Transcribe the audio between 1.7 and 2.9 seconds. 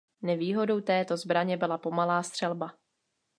pomalá střelba.